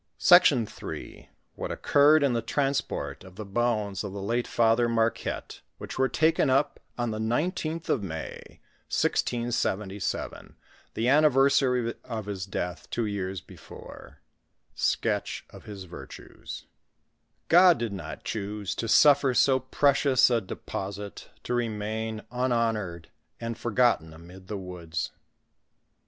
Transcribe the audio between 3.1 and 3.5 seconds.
OF